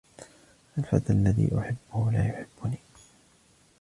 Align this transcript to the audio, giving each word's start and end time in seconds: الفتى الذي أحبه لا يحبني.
الفتى 0.77 1.13
الذي 1.13 1.49
أحبه 1.59 2.11
لا 2.11 2.27
يحبني. 2.27 2.77